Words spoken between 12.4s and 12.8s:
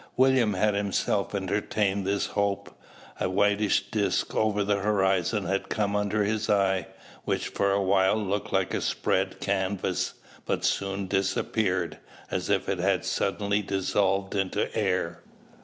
if it